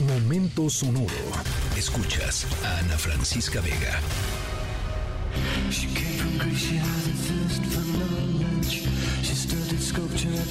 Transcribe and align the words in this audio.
Momento 0.00 0.68
sonoro. 0.68 1.08
Escuchas 1.74 2.46
a 2.62 2.80
Ana 2.80 2.98
Francisca 2.98 3.62
Vega. 3.62 3.98
She 5.70 5.88
sculpture 9.80 10.28
at 10.34 10.50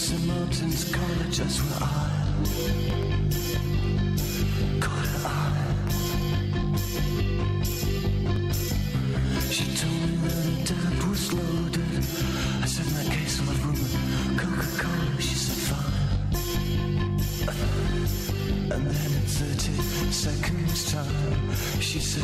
30 20.05 20.11
seconds 20.11 20.91
time, 20.91 21.81
she 21.81 21.99
said, 21.99 22.23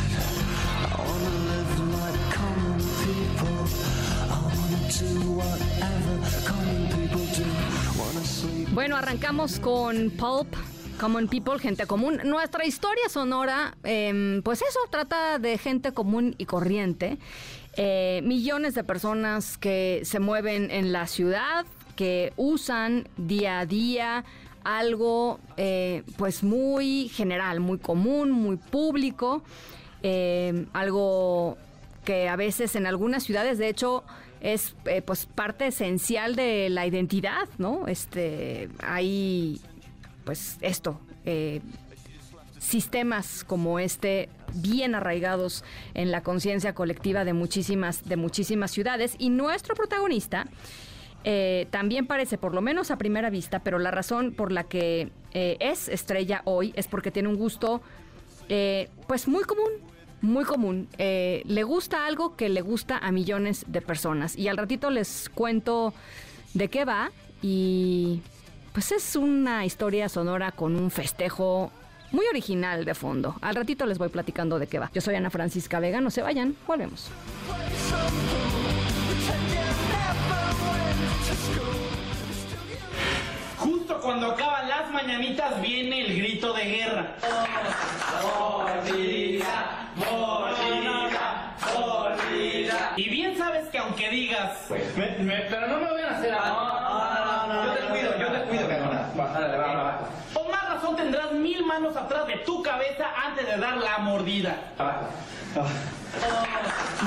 I 0.86 1.02
live 1.48 1.80
like 1.92 2.20
common 2.30 2.78
people. 3.02 3.66
I 4.30 4.38
wanna 4.54 4.80
do 4.88 5.32
whatever 5.32 6.14
common 6.46 6.86
people 6.88 7.26
do. 7.34 7.44
Wanna 7.98 8.24
sleep. 8.24 8.68
Bueno, 8.72 8.96
arrancamos 8.96 9.58
con 9.58 10.10
Pulp. 10.10 10.54
Common 11.00 11.26
People, 11.26 11.58
gente 11.58 11.86
común. 11.86 12.20
Nuestra 12.24 12.64
historia 12.64 13.08
sonora, 13.08 13.74
eh, 13.82 14.40
pues 14.44 14.62
eso, 14.62 14.78
trata 14.88 15.40
de 15.40 15.58
gente 15.58 15.92
común 15.92 16.36
y 16.38 16.44
corriente. 16.44 17.18
Eh, 17.76 18.20
millones 18.22 18.74
de 18.74 18.84
personas 18.84 19.58
que 19.58 20.02
se 20.04 20.20
mueven 20.20 20.70
en 20.70 20.92
la 20.92 21.08
ciudad, 21.08 21.66
que 21.96 22.32
usan 22.36 23.08
día 23.16 23.58
a 23.58 23.66
día 23.66 24.24
algo 24.64 25.40
eh, 25.56 26.02
pues 26.16 26.42
muy 26.42 27.08
general, 27.08 27.60
muy 27.60 27.78
común, 27.78 28.30
muy 28.30 28.56
público, 28.56 29.42
eh, 30.02 30.66
algo 30.72 31.56
que 32.04 32.28
a 32.28 32.36
veces 32.36 32.74
en 32.76 32.86
algunas 32.86 33.22
ciudades 33.22 33.58
de 33.58 33.68
hecho 33.68 34.04
es 34.40 34.74
eh, 34.86 35.02
pues 35.02 35.26
parte 35.26 35.68
esencial 35.68 36.34
de 36.34 36.68
la 36.68 36.86
identidad, 36.86 37.48
¿no? 37.58 37.86
Este 37.86 38.68
hay 38.82 39.60
pues 40.24 40.58
esto, 40.60 41.00
sistemas 42.58 43.44
como 43.44 43.78
este 43.78 44.28
bien 44.54 44.94
arraigados 44.94 45.64
en 45.94 46.10
la 46.10 46.22
conciencia 46.22 46.74
colectiva 46.74 47.24
de 47.24 47.32
muchísimas, 47.32 48.04
de 48.04 48.16
muchísimas 48.16 48.70
ciudades. 48.70 49.16
Y 49.18 49.30
nuestro 49.30 49.74
protagonista 49.74 50.46
eh, 51.24 51.66
también 51.70 52.06
parece, 52.06 52.38
por 52.38 52.54
lo 52.54 52.62
menos 52.62 52.90
a 52.90 52.98
primera 52.98 53.30
vista, 53.30 53.60
pero 53.60 53.78
la 53.78 53.90
razón 53.90 54.32
por 54.32 54.52
la 54.52 54.64
que 54.64 55.10
eh, 55.32 55.56
es 55.60 55.88
estrella 55.88 56.42
hoy 56.44 56.72
es 56.76 56.88
porque 56.88 57.10
tiene 57.10 57.28
un 57.28 57.36
gusto, 57.36 57.80
eh, 58.48 58.88
pues 59.06 59.28
muy 59.28 59.44
común, 59.44 59.70
muy 60.20 60.44
común. 60.44 60.88
le 60.98 61.62
gusta 61.64 62.06
algo 62.06 62.36
que 62.36 62.48
le 62.48 62.60
gusta 62.60 62.98
a 62.98 63.10
millones 63.10 63.64
de 63.66 63.80
personas. 63.80 64.36
Y 64.36 64.48
al 64.48 64.56
ratito 64.56 64.90
les 64.90 65.28
cuento 65.28 65.92
de 66.54 66.68
qué 66.68 66.84
va. 66.84 67.10
Y 67.42 68.22
pues 68.72 68.92
es 68.92 69.16
una 69.16 69.66
historia 69.66 70.08
sonora 70.08 70.52
con 70.52 70.76
un 70.76 70.90
festejo 70.92 71.72
muy 72.12 72.26
original 72.26 72.84
de 72.84 72.94
fondo. 72.94 73.34
Al 73.40 73.56
ratito 73.56 73.84
les 73.86 73.98
voy 73.98 74.08
platicando 74.10 74.58
de 74.58 74.66
qué 74.66 74.78
va. 74.78 74.90
Yo 74.94 75.00
soy 75.00 75.14
Ana 75.16 75.30
Francisca 75.30 75.80
Vega, 75.80 76.00
no 76.00 76.10
se 76.10 76.22
vayan, 76.22 76.54
volvemos. 76.66 77.10
Mañanitas 85.02 85.60
viene 85.60 86.06
el 86.06 86.16
grito 86.16 86.52
de 86.52 86.64
guerra. 86.64 87.14
Y 92.96 93.08
bien 93.08 93.36
sabes 93.36 93.68
que 93.68 93.78
aunque 93.78 94.10
digas, 94.10 94.58
pero 94.68 95.66
no 95.68 95.78
me 95.78 95.90
voy 95.90 96.02
a 96.02 96.10
hacer 96.10 96.34
a... 96.34 97.64
Yo 97.64 97.72
te 97.72 97.86
cuido, 97.88 98.18
yo 98.18 98.32
te 98.32 98.48
cuido, 98.48 98.68
Con 100.34 100.50
más 100.50 100.68
razón 100.68 100.96
tendrás 100.96 101.32
mil 101.32 101.64
manos 101.64 101.96
atrás 101.96 102.26
de 102.26 102.36
tu 102.38 102.62
cabeza 102.62 103.06
antes 103.24 103.46
de 103.46 103.56
dar 103.56 103.78
la 103.78 103.98
mordida. 103.98 104.56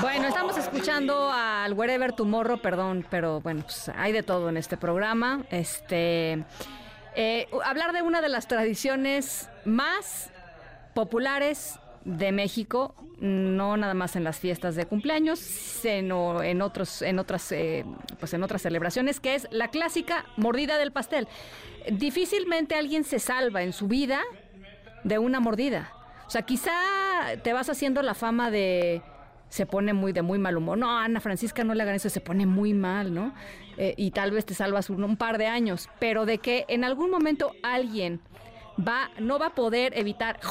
Bueno, 0.02 0.28
estamos 0.28 0.58
escuchando 0.58 1.32
al 1.32 1.74
Wherever 1.74 2.12
Tomorrow, 2.12 2.60
perdón, 2.60 3.06
pero 3.10 3.40
bueno, 3.40 3.62
pues 3.62 3.90
hay 3.96 4.12
de 4.12 4.24
todo 4.24 4.50
en 4.50 4.58
este 4.58 4.76
programa. 4.76 5.44
Este, 5.50 6.44
eh, 7.16 7.48
hablar 7.64 7.94
de 7.94 8.02
una 8.02 8.22
de 8.22 8.30
las 8.30 8.48
tradiciones 8.48 9.50
más 9.64 10.32
populares 10.94 11.80
de 12.04 12.32
México, 12.32 12.94
no 13.20 13.78
nada 13.78 13.94
más 13.94 14.16
en 14.16 14.24
las 14.24 14.40
fiestas 14.40 14.76
de 14.76 14.86
cumpleaños, 14.86 15.40
sino 15.40 16.44
en 16.44 16.62
otros, 16.62 17.02
en 17.02 17.20
otras, 17.20 17.52
eh, 17.52 17.86
pues 18.20 18.34
en 18.34 18.44
otras 18.44 18.62
celebraciones, 18.62 19.20
que 19.20 19.36
es 19.36 19.48
la 19.52 19.70
clásica 19.70 20.26
mordida 20.36 20.78
del 20.78 20.92
pastel. 20.92 21.28
Difícilmente 21.90 22.76
alguien 22.76 23.04
se 23.04 23.20
salva 23.20 23.64
en 23.64 23.74
su 23.74 23.88
vida 23.88 24.22
de 25.04 25.18
una 25.18 25.40
mordida. 25.40 25.94
O 26.28 26.30
sea, 26.30 26.42
quizá 26.42 26.72
te 27.44 27.54
vas 27.54 27.70
haciendo 27.70 28.02
la 28.02 28.14
fama 28.14 28.52
de 28.52 29.02
se 29.56 29.66
pone 29.66 29.94
muy 29.94 30.12
de 30.12 30.22
muy 30.22 30.38
mal 30.38 30.58
humor. 30.58 30.78
No, 30.78 31.00
Ana 31.00 31.22
Francisca, 31.22 31.64
no 31.64 31.74
le 31.74 31.82
hagan 31.82 31.96
eso, 31.96 32.10
se 32.10 32.20
pone 32.20 32.46
muy 32.46 32.74
mal, 32.74 33.14
¿no? 33.14 33.34
Eh, 33.78 33.94
y 33.96 34.12
tal 34.12 34.32
vez 34.32 34.46
te 34.46 34.54
salvas 34.54 34.90
un, 34.90 35.16
par 35.16 35.38
de 35.38 35.48
años, 35.48 35.90
pero 35.98 36.26
de 36.26 36.40
que 36.40 36.66
en 36.68 36.84
algún 36.84 37.10
momento 37.10 37.54
alguien 37.64 38.20
va, 38.78 39.12
no 39.18 39.40
va 39.40 39.48
a 39.48 39.56
poder 39.56 39.98
evitar, 39.98 40.42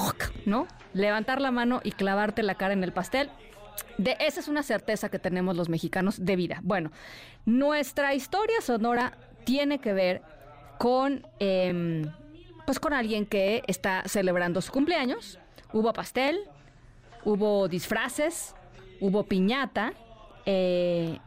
¿no? 0.47 0.66
Levantar 0.94 1.43
la 1.43 1.50
mano 1.50 1.82
y 1.84 1.93
clavarte 1.93 2.43
la 2.43 2.54
cara 2.54 2.72
en 2.72 2.82
el 2.82 2.93
pastel. 2.93 3.28
De, 3.98 4.16
esa 4.20 4.41
es 4.41 4.48
una 4.48 4.62
certeza 4.62 5.10
que 5.10 5.19
tenemos 5.19 5.54
los 5.54 5.69
mexicanos 5.69 6.25
de 6.25 6.37
vida. 6.37 6.60
Bueno, 6.62 6.91
nuestra 7.44 8.14
historia 8.14 8.62
sonora 8.62 9.19
tiene 9.44 9.81
que 9.81 9.93
ver 9.93 10.22
con, 10.78 11.26
em, 11.41 12.10
pues 12.64 12.81
con 12.81 12.94
alguien 12.94 13.26
que 13.26 13.64
está 13.66 14.03
celebrando 14.06 14.62
su 14.62 14.72
cumpleaños. 14.72 15.38
Hubo 15.75 15.93
pastel, 15.93 16.41
hubo 17.22 17.69
disfraces, 17.69 18.54
hubo 19.00 19.25
piñata. 19.25 19.93
Eh, 20.47 21.19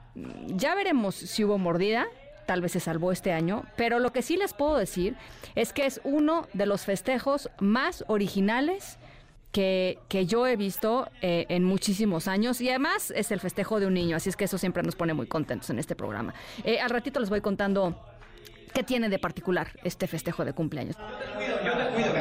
ya 0.47 0.75
veremos 0.75 1.15
si 1.15 1.43
hubo 1.43 1.57
mordida. 1.57 2.07
Tal 2.45 2.61
vez 2.61 2.71
se 2.71 2.79
salvó 2.79 3.11
este 3.11 3.33
año, 3.33 3.65
pero 3.75 3.99
lo 3.99 4.13
que 4.13 4.21
sí 4.21 4.37
les 4.37 4.53
puedo 4.53 4.77
decir 4.77 5.17
es 5.55 5.73
que 5.73 5.85
es 5.85 5.99
uno 6.05 6.47
de 6.53 6.65
los 6.65 6.85
festejos 6.85 7.49
más 7.59 8.05
originales 8.07 8.97
que, 9.51 10.25
yo 10.27 10.45
he 10.45 10.55
visto 10.55 11.09
eh, 11.21 11.45
en 11.49 11.63
muchísimos 11.63 12.27
años 12.27 12.61
y 12.61 12.69
además 12.69 13.11
es 13.15 13.31
el 13.31 13.39
festejo 13.39 13.79
de 13.79 13.87
un 13.87 13.95
niño, 13.95 14.15
así 14.15 14.29
es 14.29 14.35
que 14.35 14.45
eso 14.45 14.57
siempre 14.57 14.83
nos 14.83 14.95
pone 14.95 15.13
muy 15.13 15.27
contentos 15.27 15.69
en 15.71 15.79
este 15.79 15.95
programa. 15.95 16.33
Eh, 16.63 16.79
al 16.79 16.89
ratito 16.89 17.19
les 17.19 17.29
voy 17.29 17.41
contando 17.41 17.99
qué 18.73 18.83
tiene 18.83 19.09
de 19.09 19.17
particular 19.19 19.71
este 19.83 20.07
festejo 20.07 20.45
de 20.45 20.53
cumpleaños. 20.53 20.95
Yo 20.97 21.03
te 21.05 21.33
cuido, 21.35 21.63
yo 21.65 21.71
te 21.75 21.93
cuido, 21.93 22.13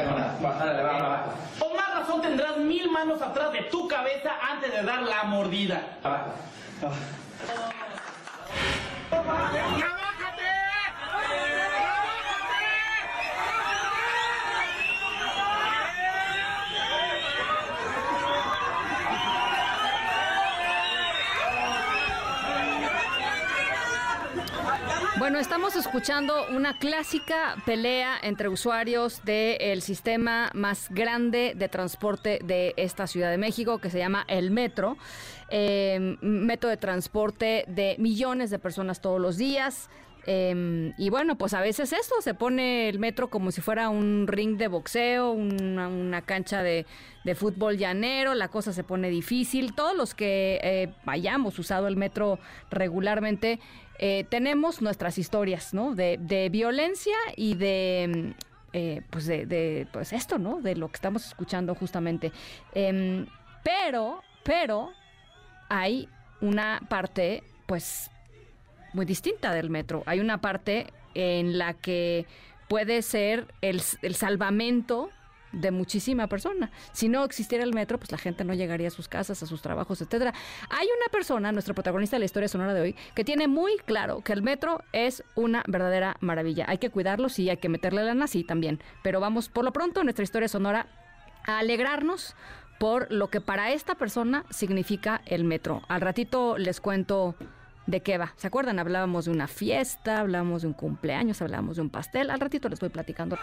razón 2.07 2.21
tendrás 2.21 2.57
mil 2.57 2.89
manos 2.89 3.21
atrás 3.21 3.51
de 3.51 3.63
tu 3.63 3.87
cabeza 3.87 4.31
antes 4.49 4.71
de 4.71 4.83
dar 4.83 5.01
la 5.03 5.23
mordida. 5.25 5.97
Ah, 6.03 6.27
ah. 6.83 7.17
Bueno, 25.19 25.39
estamos 25.39 25.75
escuchando 25.75 26.45
una 26.55 26.77
clásica 26.77 27.55
pelea 27.65 28.17
entre 28.21 28.49
usuarios 28.49 29.25
del 29.25 29.81
sistema 29.81 30.51
más 30.53 30.89
grande 30.91 31.53
de 31.55 31.67
transporte 31.69 32.39
de 32.43 32.75
esta 32.77 33.07
Ciudad 33.07 33.31
de 33.31 33.39
México, 33.39 33.79
que 33.79 33.89
se 33.89 33.97
llama 33.97 34.25
el 34.27 34.51
Metro. 34.51 34.95
Eh, 35.49 36.17
método 36.21 36.69
de 36.69 36.77
transporte 36.77 37.65
de 37.67 37.95
millones 37.97 38.51
de 38.51 38.59
personas 38.59 39.01
todos 39.01 39.19
los 39.19 39.37
días. 39.37 39.89
Em, 40.29 40.93
y 40.97 41.09
bueno, 41.09 41.37
pues 41.37 41.53
a 41.53 41.61
veces 41.61 41.93
esto, 41.93 42.15
se 42.21 42.33
pone 42.33 42.89
el 42.89 42.99
metro 42.99 43.29
como 43.29 43.49
si 43.51 43.61
fuera 43.61 43.87
un 43.87 44.27
ring 44.27 44.57
de 44.57 44.67
boxeo, 44.67 45.31
una, 45.31 46.21
cancha 46.23 46.61
de, 46.61 46.85
fútbol 47.33 47.77
llanero, 47.77 48.35
la 48.35 48.49
cosa 48.49 48.73
se 48.73 48.83
pone 48.83 49.09
difícil. 49.09 49.73
Todos 49.73 49.95
los 49.95 50.13
que 50.13 50.59
eh, 50.61 50.93
hayamos 51.05 51.57
usado 51.59 51.87
el 51.87 51.95
metro 51.95 52.39
regularmente, 52.69 53.61
eh, 53.99 54.25
tenemos 54.29 54.81
nuestras 54.81 55.17
historias, 55.17 55.73
¿no? 55.73 55.95
De, 55.95 56.49
violencia 56.51 57.17
y 57.35 57.55
de... 57.55 58.35
Eh, 58.73 59.01
pues 59.09 59.25
de, 59.25 59.87
pues 59.91 60.13
esto, 60.13 60.37
¿no? 60.37 60.61
De 60.61 60.75
lo 60.75 60.89
que 60.89 60.95
estamos 60.95 61.25
escuchando 61.25 61.73
justamente. 61.73 62.31
Em, 62.73 63.25
pero, 63.63 64.21
pero 64.43 64.91
hay 65.69 66.09
una 66.41 66.81
parte, 66.87 67.43
pues 67.65 68.11
muy 68.93 69.05
distinta 69.05 69.53
del 69.53 69.69
metro. 69.69 70.03
Hay 70.05 70.19
una 70.19 70.39
parte 70.39 70.87
en 71.15 71.57
la 71.57 71.73
que 71.73 72.25
puede 72.67 73.01
ser 73.01 73.47
el, 73.61 73.81
salvamento 73.81 75.09
de 75.51 75.71
muchísima 75.71 76.27
persona. 76.27 76.71
Si 76.91 77.09
no 77.09 77.23
existiera 77.23 77.63
el 77.63 77.73
metro, 77.73 77.97
pues 77.97 78.11
la 78.11 78.17
gente 78.17 78.43
no 78.43 78.53
llegaría 78.53 78.87
a 78.87 78.91
sus 78.91 79.07
casas, 79.07 79.41
a 79.43 79.45
sus 79.45 79.61
trabajos, 79.61 80.01
etcétera. 80.01 80.33
Hay 80.69 80.87
una 80.87 81.11
persona, 81.11 81.51
nuestro 81.51 81.73
protagonista 81.73 82.15
de 82.15 82.19
la 82.19 82.25
historia 82.25 82.47
sonora 82.47 82.73
de 82.73 82.81
hoy, 82.81 82.95
que 83.15 83.23
tiene 83.23 83.47
muy 83.47 83.77
claro 83.85 84.21
que 84.21 84.33
el 84.33 84.41
metro 84.41 84.81
es 84.93 85.23
una 85.35 85.63
verdadera 85.67 86.17
maravilla. 86.19 86.65
Hay 86.67 86.77
que 86.77 86.89
cuidarlo, 86.89 87.29
sí, 87.29 87.49
hay 87.49 87.57
que 87.57 87.69
meterle 87.69 88.03
lana, 88.03 88.27
sí, 88.27 88.43
también. 88.43 88.81
Pero 89.03 89.19
vamos, 89.19 89.49
por 89.49 89.63
lo 89.63 89.73
pronto, 89.73 90.03
nuestra 90.03 90.23
historia 90.23 90.47
sonora 90.47 90.87
a 91.45 91.59
alegrarnos 91.59 92.35
por 92.79 93.11
lo 93.11 93.29
que 93.29 93.41
para 93.41 93.71
esta 93.71 93.95
persona 93.95 94.45
significa 94.49 95.21
el 95.25 95.43
metro. 95.43 95.81
Al 95.87 96.01
ratito 96.01 96.57
les 96.57 96.79
cuento 96.79 97.35
de 97.87 98.01
qué 98.01 98.17
va. 98.17 98.33
¿Se 98.35 98.47
acuerdan? 98.47 98.79
Hablábamos 98.79 99.25
de 99.25 99.31
una 99.31 99.47
fiesta, 99.47 100.19
hablábamos 100.19 100.61
de 100.61 100.67
un 100.67 100.73
cumpleaños, 100.73 101.41
hablábamos 101.41 101.77
de 101.77 101.81
un 101.81 101.89
pastel. 101.89 102.29
Al 102.29 102.39
ratito 102.39 102.69
les 102.69 102.79
voy 102.79 102.89
platicando. 102.89 103.37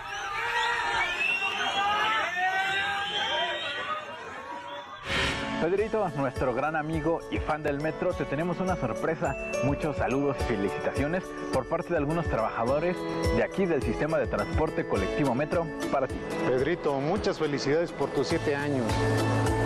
Pedrito, 5.65 6.07
nuestro 6.19 6.53
gran 6.53 6.77
amigo 6.77 7.21
y 7.31 7.39
fan 7.39 7.63
del 7.63 7.81
metro, 7.81 8.13
te 8.13 8.27
tenemos 8.27 8.61
una 8.61 8.77
sorpresa. 8.77 9.35
Muchos 9.65 9.97
saludos 9.97 10.37
y 10.41 10.45
felicitaciones 10.45 11.25
por 11.55 11.65
parte 11.65 11.89
de 11.89 11.97
algunos 11.97 12.27
trabajadores 12.27 12.99
de 13.35 13.43
aquí 13.43 13.65
del 13.65 13.81
sistema 13.81 14.19
de 14.19 14.27
transporte 14.27 14.87
colectivo 14.87 15.35
metro 15.35 15.67
para 15.91 16.07
ti. 16.07 16.17
Pedrito, 16.47 17.01
muchas 17.01 17.39
felicidades 17.39 17.93
por 17.93 18.11
tus 18.11 18.27
siete 18.27 18.55
años. 18.55 18.85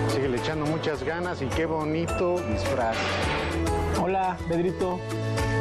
Sigue 0.06 0.32
echando 0.36 0.66
muchas 0.66 1.02
ganas 1.02 1.42
y 1.42 1.46
qué 1.46 1.66
bonito 1.66 2.38
disfraz. 2.42 2.96
Hola, 4.00 4.36
Pedrito. 4.48 5.00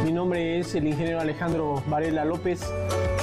Mi 0.03 0.11
nombre 0.11 0.59
es 0.59 0.75
el 0.75 0.85
ingeniero 0.85 1.19
Alejandro 1.19 1.81
Varela 1.87 2.23
López. 2.25 2.61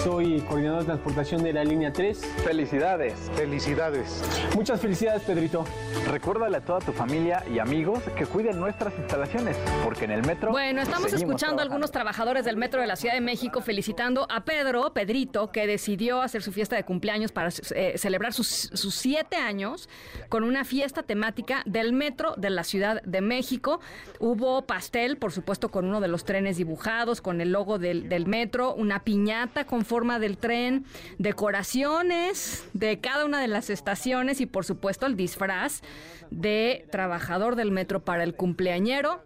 Soy 0.04 0.38
coordinador 0.42 0.80
de 0.80 0.84
transportación 0.84 1.42
de 1.42 1.54
la 1.54 1.64
línea 1.64 1.90
3. 1.90 2.26
Felicidades. 2.44 3.14
Felicidades. 3.36 4.22
Muchas 4.54 4.78
felicidades, 4.78 5.22
Pedrito. 5.22 5.64
Recuérdale 6.10 6.58
a 6.58 6.60
toda 6.60 6.80
tu 6.80 6.92
familia 6.92 7.42
y 7.50 7.58
amigos 7.58 8.00
que 8.14 8.26
cuiden 8.26 8.60
nuestras 8.60 8.92
instalaciones, 8.98 9.56
porque 9.82 10.04
en 10.04 10.10
el 10.10 10.26
metro. 10.26 10.50
Bueno, 10.50 10.82
estamos 10.82 11.10
escuchando 11.10 11.60
a 11.60 11.62
algunos 11.62 11.90
trabajadores 11.90 12.44
del 12.44 12.58
metro 12.58 12.82
de 12.82 12.86
la 12.86 12.96
Ciudad 12.96 13.14
de 13.14 13.22
México 13.22 13.62
felicitando 13.62 14.26
a 14.30 14.44
Pedro, 14.44 14.92
Pedrito, 14.92 15.50
que 15.50 15.66
decidió 15.66 16.20
hacer 16.20 16.42
su 16.42 16.52
fiesta 16.52 16.76
de 16.76 16.84
cumpleaños 16.84 17.32
para 17.32 17.48
eh, 17.74 17.94
celebrar 17.96 18.34
sus, 18.34 18.46
sus 18.46 18.94
siete 18.94 19.36
años 19.36 19.88
con 20.28 20.44
una 20.44 20.64
fiesta 20.64 21.02
temática 21.02 21.62
del 21.64 21.94
metro 21.94 22.34
de 22.36 22.50
la 22.50 22.64
Ciudad 22.64 23.02
de 23.04 23.22
México. 23.22 23.80
Hubo 24.20 24.66
pastel, 24.66 25.16
por 25.16 25.32
supuesto, 25.32 25.70
con 25.70 25.86
uno 25.86 26.02
de 26.02 26.08
los 26.08 26.26
trenes 26.26 26.58
dibujados, 26.58 27.22
con 27.22 27.40
el 27.40 27.52
logo 27.52 27.78
del, 27.78 28.10
del 28.10 28.26
metro, 28.26 28.74
una 28.74 29.02
piñata 29.02 29.64
con 29.64 29.86
forma 29.94 30.18
del 30.18 30.38
tren, 30.38 30.86
decoraciones 31.18 32.68
de 32.72 32.98
cada 32.98 33.24
una 33.24 33.40
de 33.40 33.46
las 33.46 33.70
estaciones 33.70 34.40
y, 34.40 34.46
por 34.46 34.64
supuesto, 34.64 35.06
el 35.06 35.14
disfraz 35.14 35.82
de 36.32 36.84
trabajador 36.90 37.54
del 37.54 37.70
metro 37.70 38.04
para 38.04 38.24
el 38.24 38.34
cumpleañero. 38.34 39.22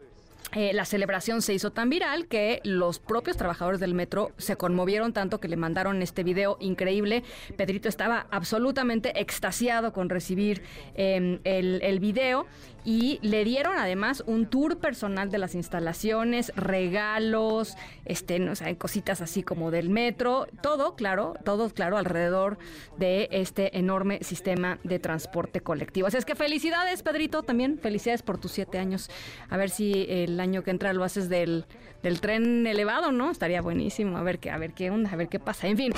Eh, 0.52 0.72
la 0.72 0.86
celebración 0.86 1.42
se 1.42 1.52
hizo 1.52 1.72
tan 1.72 1.90
viral 1.90 2.26
que 2.26 2.60
los 2.64 2.98
propios 2.98 3.36
trabajadores 3.36 3.80
del 3.80 3.92
metro 3.92 4.32
se 4.38 4.56
conmovieron 4.56 5.12
tanto 5.12 5.40
que 5.40 5.48
le 5.48 5.56
mandaron 5.56 6.00
este 6.00 6.24
video 6.24 6.56
increíble. 6.60 7.22
Pedrito 7.56 7.88
estaba 7.88 8.26
absolutamente 8.30 9.20
extasiado 9.20 9.92
con 9.92 10.08
recibir 10.08 10.62
eh, 10.94 11.38
el, 11.44 12.00
video 12.00 12.46
y 12.84 13.18
le 13.22 13.44
dieron 13.44 13.76
además 13.76 14.22
un 14.26 14.46
tour 14.46 14.78
personal 14.78 15.30
de 15.30 15.36
las 15.36 15.54
instalaciones, 15.54 16.52
regalos, 16.56 17.74
este, 18.06 18.38
no 18.38 18.54
sé, 18.54 18.76
cositas 18.78 19.20
así 19.20 19.42
como 19.42 19.70
del 19.70 19.90
metro, 19.90 20.46
todo, 20.62 20.94
claro, 20.94 21.34
todo, 21.44 21.68
claro, 21.70 21.98
alrededor 21.98 22.56
de 22.96 23.28
este 23.32 23.76
enorme 23.76 24.20
sistema 24.22 24.78
de 24.84 24.98
transporte 24.98 25.60
colectivo. 25.60 26.06
Así 26.06 26.16
es 26.16 26.24
que 26.24 26.36
felicidades, 26.36 27.02
Pedrito, 27.02 27.42
también 27.42 27.78
felicidades 27.78 28.22
por 28.22 28.38
tus 28.38 28.52
siete 28.52 28.78
años. 28.78 29.10
A 29.50 29.56
ver 29.58 29.68
si 29.68 30.06
el 30.28 30.40
año 30.40 30.62
que 30.62 30.70
entra 30.70 30.92
lo 30.92 31.04
haces 31.04 31.28
del, 31.28 31.66
del 32.02 32.20
tren 32.20 32.66
elevado, 32.66 33.12
¿no? 33.12 33.30
Estaría 33.30 33.60
buenísimo. 33.60 34.16
A 34.16 34.22
ver 34.22 34.38
qué, 34.38 34.50
a 34.50 34.58
ver 34.58 34.72
qué 34.72 34.90
onda, 34.90 35.10
a 35.10 35.16
ver 35.16 35.28
qué 35.28 35.38
pasa. 35.38 35.66
En 35.66 35.76
fin. 35.76 35.92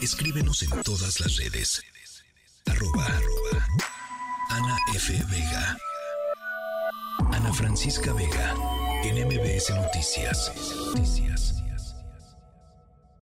Escríbenos 0.00 0.62
en 0.62 0.82
todas 0.82 1.20
las 1.20 1.36
redes. 1.36 1.82
Arroba, 2.66 3.04
arroba 3.06 3.66
Ana 4.50 4.76
F. 4.94 5.12
Vega. 5.30 5.76
Ana 7.32 7.52
Francisca 7.52 8.12
Vega. 8.12 8.54
En 9.02 9.26
MBS 9.26 9.70
Noticias. 9.70 10.52
Noticias. 10.86 11.54